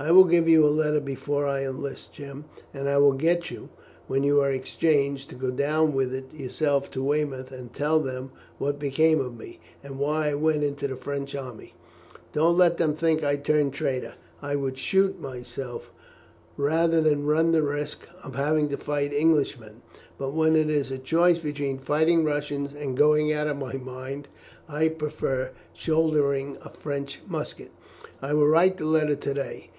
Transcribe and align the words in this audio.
"I 0.00 0.12
will 0.12 0.26
give 0.26 0.46
you 0.48 0.64
a 0.64 0.70
letter 0.70 1.00
before 1.00 1.44
I 1.48 1.64
enlist, 1.64 2.12
Jim; 2.12 2.44
and 2.72 2.88
I 2.88 2.98
will 2.98 3.14
get 3.14 3.50
you, 3.50 3.68
when 4.06 4.22
you 4.22 4.40
are 4.40 4.48
exchanged, 4.52 5.28
to 5.30 5.34
go 5.34 5.50
down 5.50 5.92
with 5.92 6.14
it 6.14 6.32
yourself 6.32 6.88
to 6.92 7.02
Weymouth, 7.02 7.50
and 7.50 7.72
tell 7.74 7.98
them 7.98 8.30
what 8.58 8.78
became 8.78 9.18
of 9.18 9.36
me, 9.36 9.58
and 9.82 9.98
why 9.98 10.28
I 10.28 10.34
went 10.34 10.62
into 10.62 10.86
the 10.86 10.94
French 10.94 11.34
army. 11.34 11.74
Don't 12.32 12.56
let 12.56 12.76
them 12.78 12.94
think 12.94 13.22
that 13.22 13.26
I 13.28 13.36
turned 13.38 13.72
traitor. 13.74 14.14
I 14.40 14.54
would 14.54 14.78
shoot 14.78 15.20
myself 15.20 15.90
rather 16.56 17.00
than 17.00 17.26
run 17.26 17.50
the 17.50 17.64
risk 17.64 18.06
of 18.22 18.36
having 18.36 18.68
to 18.68 18.76
fight 18.76 19.12
Englishmen. 19.12 19.82
But 20.16 20.32
when 20.32 20.54
it 20.54 20.70
is 20.70 20.92
a 20.92 20.98
choice 20.98 21.38
between 21.40 21.78
fighting 21.80 22.22
Russians 22.24 22.72
and 22.72 22.96
going 22.96 23.32
out 23.32 23.48
of 23.48 23.56
my 23.56 23.72
mind, 23.74 24.28
I 24.68 24.90
prefer 24.90 25.50
shouldering 25.72 26.56
a 26.62 26.70
French 26.70 27.20
musket. 27.26 27.72
I 28.22 28.32
will 28.34 28.46
write 28.46 28.76
the 28.76 28.84
letter 28.84 29.16
to 29.16 29.34
day. 29.34 29.70